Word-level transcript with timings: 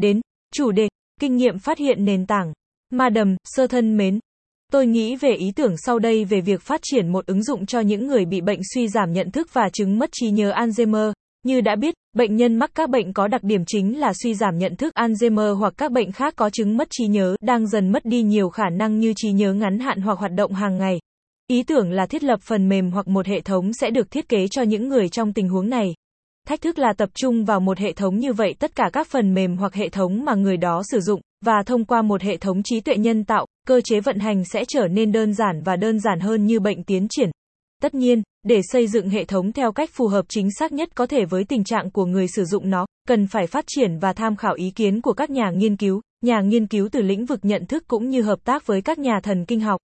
đến, 0.00 0.20
chủ 0.54 0.72
đề, 0.72 0.88
kinh 1.20 1.36
nghiệm 1.36 1.58
phát 1.58 1.78
hiện 1.78 2.04
nền 2.04 2.26
tảng. 2.26 2.52
Madam, 2.90 3.36
sơ 3.44 3.66
thân 3.66 3.96
mến. 3.96 4.18
Tôi 4.72 4.86
nghĩ 4.86 5.16
về 5.16 5.32
ý 5.32 5.52
tưởng 5.56 5.74
sau 5.76 5.98
đây 5.98 6.24
về 6.24 6.40
việc 6.40 6.62
phát 6.62 6.80
triển 6.82 7.08
một 7.08 7.26
ứng 7.26 7.42
dụng 7.42 7.66
cho 7.66 7.80
những 7.80 8.06
người 8.06 8.24
bị 8.24 8.40
bệnh 8.40 8.60
suy 8.74 8.88
giảm 8.88 9.12
nhận 9.12 9.30
thức 9.30 9.48
và 9.52 9.68
chứng 9.72 9.98
mất 9.98 10.10
trí 10.12 10.30
nhớ 10.30 10.52
Alzheimer. 10.52 11.12
Như 11.42 11.60
đã 11.60 11.76
biết, 11.76 11.94
bệnh 12.16 12.36
nhân 12.36 12.56
mắc 12.56 12.70
các 12.74 12.90
bệnh 12.90 13.12
có 13.12 13.28
đặc 13.28 13.42
điểm 13.42 13.64
chính 13.66 14.00
là 14.00 14.12
suy 14.22 14.34
giảm 14.34 14.58
nhận 14.58 14.76
thức 14.76 14.94
Alzheimer 14.94 15.54
hoặc 15.54 15.74
các 15.76 15.92
bệnh 15.92 16.12
khác 16.12 16.34
có 16.36 16.50
chứng 16.50 16.76
mất 16.76 16.88
trí 16.90 17.06
nhớ, 17.06 17.36
đang 17.40 17.66
dần 17.66 17.92
mất 17.92 18.04
đi 18.04 18.22
nhiều 18.22 18.48
khả 18.48 18.68
năng 18.70 18.98
như 18.98 19.12
trí 19.16 19.32
nhớ 19.32 19.52
ngắn 19.52 19.78
hạn 19.78 20.00
hoặc 20.00 20.18
hoạt 20.18 20.32
động 20.32 20.52
hàng 20.52 20.78
ngày. 20.78 21.00
Ý 21.46 21.62
tưởng 21.62 21.92
là 21.92 22.06
thiết 22.06 22.24
lập 22.24 22.40
phần 22.42 22.68
mềm 22.68 22.90
hoặc 22.90 23.08
một 23.08 23.26
hệ 23.26 23.40
thống 23.40 23.72
sẽ 23.72 23.90
được 23.90 24.10
thiết 24.10 24.28
kế 24.28 24.48
cho 24.50 24.62
những 24.62 24.88
người 24.88 25.08
trong 25.08 25.32
tình 25.32 25.48
huống 25.48 25.68
này. 25.70 25.94
Thách 26.50 26.60
thức 26.60 26.78
là 26.78 26.92
tập 26.92 27.08
trung 27.14 27.44
vào 27.44 27.60
một 27.60 27.78
hệ 27.78 27.92
thống 27.92 28.18
như 28.18 28.32
vậy 28.32 28.54
tất 28.58 28.74
cả 28.74 28.90
các 28.92 29.06
phần 29.06 29.34
mềm 29.34 29.56
hoặc 29.56 29.74
hệ 29.74 29.88
thống 29.88 30.24
mà 30.24 30.34
người 30.34 30.56
đó 30.56 30.82
sử 30.90 31.00
dụng, 31.00 31.20
và 31.44 31.62
thông 31.66 31.84
qua 31.84 32.02
một 32.02 32.22
hệ 32.22 32.36
thống 32.36 32.62
trí 32.62 32.80
tuệ 32.80 32.96
nhân 32.96 33.24
tạo, 33.24 33.46
cơ 33.66 33.80
chế 33.80 34.00
vận 34.00 34.18
hành 34.18 34.44
sẽ 34.44 34.64
trở 34.68 34.88
nên 34.88 35.12
đơn 35.12 35.34
giản 35.34 35.62
và 35.64 35.76
đơn 35.76 36.00
giản 36.00 36.20
hơn 36.20 36.46
như 36.46 36.60
bệnh 36.60 36.84
tiến 36.84 37.06
triển. 37.10 37.30
Tất 37.82 37.94
nhiên, 37.94 38.22
để 38.42 38.60
xây 38.72 38.86
dựng 38.86 39.08
hệ 39.08 39.24
thống 39.24 39.52
theo 39.52 39.72
cách 39.72 39.90
phù 39.92 40.08
hợp 40.08 40.24
chính 40.28 40.48
xác 40.58 40.72
nhất 40.72 40.88
có 40.94 41.06
thể 41.06 41.24
với 41.24 41.44
tình 41.44 41.64
trạng 41.64 41.90
của 41.90 42.04
người 42.04 42.26
sử 42.28 42.44
dụng 42.44 42.70
nó, 42.70 42.86
cần 43.08 43.26
phải 43.26 43.46
phát 43.46 43.64
triển 43.68 43.98
và 43.98 44.12
tham 44.12 44.36
khảo 44.36 44.54
ý 44.54 44.70
kiến 44.70 45.00
của 45.00 45.12
các 45.12 45.30
nhà 45.30 45.50
nghiên 45.54 45.76
cứu, 45.76 46.00
nhà 46.22 46.40
nghiên 46.40 46.66
cứu 46.66 46.88
từ 46.92 47.02
lĩnh 47.02 47.26
vực 47.26 47.40
nhận 47.42 47.66
thức 47.66 47.84
cũng 47.88 48.08
như 48.08 48.22
hợp 48.22 48.38
tác 48.44 48.66
với 48.66 48.82
các 48.82 48.98
nhà 48.98 49.20
thần 49.22 49.44
kinh 49.44 49.60
học. 49.60 49.80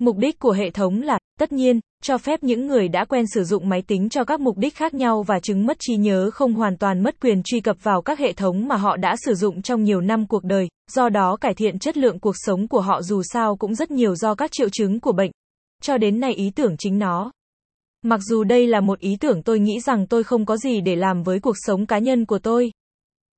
Mục 0.00 0.16
đích 0.16 0.38
của 0.38 0.52
hệ 0.52 0.70
thống 0.70 1.02
là, 1.02 1.17
tất 1.38 1.52
nhiên, 1.52 1.80
cho 2.02 2.18
phép 2.18 2.42
những 2.42 2.66
người 2.66 2.88
đã 2.88 3.04
quen 3.04 3.24
sử 3.34 3.44
dụng 3.44 3.68
máy 3.68 3.82
tính 3.82 4.08
cho 4.08 4.24
các 4.24 4.40
mục 4.40 4.58
đích 4.58 4.74
khác 4.76 4.94
nhau 4.94 5.22
và 5.22 5.40
chứng 5.40 5.66
mất 5.66 5.76
trí 5.80 5.96
nhớ 5.96 6.30
không 6.30 6.54
hoàn 6.54 6.76
toàn 6.76 7.02
mất 7.02 7.20
quyền 7.20 7.42
truy 7.42 7.60
cập 7.60 7.76
vào 7.82 8.02
các 8.02 8.18
hệ 8.18 8.32
thống 8.32 8.68
mà 8.68 8.76
họ 8.76 8.96
đã 8.96 9.16
sử 9.24 9.34
dụng 9.34 9.62
trong 9.62 9.82
nhiều 9.82 10.00
năm 10.00 10.26
cuộc 10.26 10.44
đời, 10.44 10.68
do 10.90 11.08
đó 11.08 11.36
cải 11.36 11.54
thiện 11.54 11.78
chất 11.78 11.96
lượng 11.96 12.18
cuộc 12.18 12.34
sống 12.36 12.68
của 12.68 12.80
họ 12.80 13.02
dù 13.02 13.22
sao 13.22 13.56
cũng 13.56 13.74
rất 13.74 13.90
nhiều 13.90 14.14
do 14.14 14.34
các 14.34 14.50
triệu 14.52 14.68
chứng 14.68 15.00
của 15.00 15.12
bệnh. 15.12 15.30
Cho 15.82 15.98
đến 15.98 16.20
nay 16.20 16.32
ý 16.34 16.50
tưởng 16.50 16.76
chính 16.78 16.98
nó. 16.98 17.32
Mặc 18.02 18.20
dù 18.28 18.44
đây 18.44 18.66
là 18.66 18.80
một 18.80 18.98
ý 18.98 19.16
tưởng 19.20 19.42
tôi 19.42 19.58
nghĩ 19.58 19.80
rằng 19.80 20.06
tôi 20.06 20.24
không 20.24 20.46
có 20.46 20.56
gì 20.56 20.80
để 20.80 20.96
làm 20.96 21.22
với 21.22 21.40
cuộc 21.40 21.56
sống 21.66 21.86
cá 21.86 21.98
nhân 21.98 22.24
của 22.26 22.38
tôi. 22.38 22.70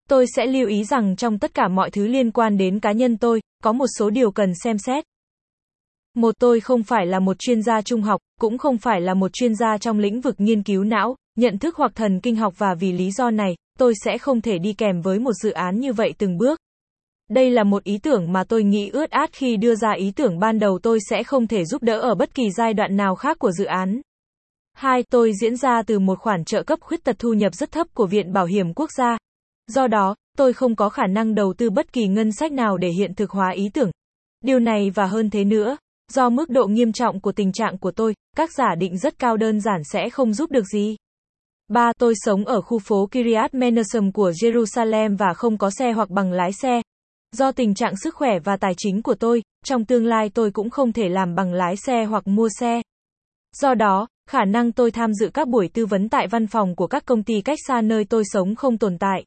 Tôi 0.09 0.27
sẽ 0.37 0.47
lưu 0.47 0.69
ý 0.69 0.84
rằng 0.84 1.17
trong 1.17 1.39
tất 1.39 1.55
cả 1.55 1.69
mọi 1.69 1.91
thứ 1.91 2.06
liên 2.06 2.31
quan 2.31 2.56
đến 2.56 2.81
cá 2.81 2.93
nhân 2.93 3.17
tôi, 3.17 3.41
có 3.62 3.73
một 3.73 3.87
số 3.98 4.11
điều 4.11 4.31
cần 4.31 4.53
xem 4.65 4.78
xét. 4.78 5.05
Một 6.16 6.34
tôi 6.39 6.61
không 6.61 6.83
phải 6.83 7.06
là 7.06 7.20
một 7.20 7.39
chuyên 7.39 7.62
gia 7.62 7.83
trung 7.83 8.03
học, 8.03 8.20
cũng 8.41 8.58
không 8.58 8.78
phải 8.78 9.00
là 9.00 9.14
một 9.14 9.33
chuyên 9.33 9.55
gia 9.55 9.78
trong 9.78 9.98
lĩnh 9.98 10.20
vực 10.20 10.34
nghiên 10.39 10.62
cứu 10.62 10.84
não, 10.84 11.16
nhận 11.36 11.58
thức 11.58 11.77
hoặc 11.77 11.92
thần 11.94 12.20
kinh 12.20 12.36
học 12.36 12.55
và 12.58 12.75
vì 12.75 12.92
lý 12.92 13.11
do 13.11 13.30
này, 13.30 13.55
tôi 13.78 13.94
sẽ 14.05 14.19
không 14.19 14.41
thể 14.41 14.58
đi 14.58 14.72
kèm 14.72 15.00
với 15.00 15.19
một 15.19 15.33
dự 15.33 15.50
án 15.50 15.81
như 15.81 15.92
vậy 15.92 16.14
từng 16.19 16.38
bước. 16.38 16.61
Đây 17.31 17.50
là 17.50 17.64
một 17.64 17.84
ý 17.84 17.98
tưởng 17.98 18.33
mà 18.33 18.44
tôi 18.44 18.62
nghĩ 18.62 18.88
ướt 18.88 19.11
át 19.11 19.33
khi 19.33 19.56
đưa 19.56 19.75
ra 19.75 19.92
ý 19.92 20.12
tưởng 20.16 20.38
ban 20.38 20.58
đầu 20.58 20.78
tôi 20.83 20.98
sẽ 21.11 21.22
không 21.22 21.47
thể 21.47 21.64
giúp 21.64 21.83
đỡ 21.83 22.00
ở 22.00 22.14
bất 22.14 22.34
kỳ 22.34 22.50
giai 22.50 22.75
đoạn 22.75 22.97
nào 22.97 23.14
khác 23.14 23.38
của 23.38 23.50
dự 23.50 23.64
án. 23.64 24.00
Hai, 24.72 25.03
tôi 25.11 25.33
diễn 25.41 25.56
ra 25.56 25.83
từ 25.83 25.98
một 25.98 26.19
khoản 26.19 26.44
trợ 26.44 26.62
cấp 26.62 26.78
khuyết 26.83 27.05
tật 27.05 27.16
thu 27.19 27.33
nhập 27.33 27.55
rất 27.55 27.72
thấp 27.72 27.86
của 27.94 28.06
Viện 28.06 28.33
Bảo 28.33 28.47
hiểm 28.47 28.75
Quốc 28.75 28.91
gia. 28.98 29.19
Do 29.66 29.86
đó, 29.86 30.14
tôi 30.36 30.53
không 30.53 30.77
có 30.77 30.88
khả 30.88 31.06
năng 31.06 31.34
đầu 31.34 31.55
tư 31.58 31.70
bất 31.70 31.92
kỳ 31.92 32.06
ngân 32.06 32.33
sách 32.33 32.53
nào 32.53 32.77
để 32.77 32.88
hiện 32.88 33.14
thực 33.14 33.31
hóa 33.31 33.50
ý 33.50 33.69
tưởng. 33.69 33.91
Điều 34.44 34.58
này 34.58 34.91
và 34.91 35.06
hơn 35.06 35.31
thế 35.31 35.44
nữa, 35.44 35.77
Do 36.14 36.30
mức 36.30 36.50
độ 36.50 36.66
nghiêm 36.66 36.92
trọng 36.92 37.20
của 37.20 37.33
tình 37.33 37.53
trạng 37.53 37.78
của 37.78 37.91
tôi, 37.91 38.14
các 38.36 38.50
giả 38.53 38.75
định 38.78 38.98
rất 38.98 39.19
cao 39.19 39.36
đơn 39.36 39.61
giản 39.61 39.80
sẽ 39.92 40.11
không 40.11 40.33
giúp 40.33 40.50
được 40.50 40.64
gì. 40.72 40.97
3. 41.69 41.92
Tôi 41.98 42.14
sống 42.16 42.44
ở 42.44 42.61
khu 42.61 42.78
phố 42.78 43.08
Kiryat 43.11 43.55
Menachem 43.55 44.12
của 44.12 44.31
Jerusalem 44.31 45.16
và 45.16 45.34
không 45.34 45.58
có 45.58 45.70
xe 45.70 45.92
hoặc 45.92 46.11
bằng 46.11 46.33
lái 46.33 46.53
xe. 46.53 46.83
Do 47.33 47.53
tình 47.53 47.75
trạng 47.75 47.97
sức 47.97 48.14
khỏe 48.14 48.38
và 48.44 48.56
tài 48.56 48.72
chính 48.77 49.03
của 49.03 49.14
tôi, 49.14 49.42
trong 49.64 49.84
tương 49.84 50.06
lai 50.06 50.31
tôi 50.34 50.50
cũng 50.50 50.70
không 50.70 50.92
thể 50.92 51.08
làm 51.08 51.34
bằng 51.34 51.53
lái 51.53 51.77
xe 51.77 52.05
hoặc 52.05 52.27
mua 52.27 52.48
xe. 52.61 52.83
Do 53.56 53.75
đó, 53.75 54.06
khả 54.28 54.44
năng 54.44 54.72
tôi 54.72 54.91
tham 54.91 55.15
dự 55.15 55.31
các 55.34 55.49
buổi 55.49 55.69
tư 55.69 55.87
vấn 55.87 56.09
tại 56.09 56.26
văn 56.26 56.47
phòng 56.47 56.76
của 56.76 56.87
các 56.87 57.04
công 57.04 57.22
ty 57.22 57.41
cách 57.41 57.59
xa 57.69 57.81
nơi 57.81 58.04
tôi 58.04 58.22
sống 58.26 58.54
không 58.54 58.78
tồn 58.78 58.99
tại. 58.99 59.25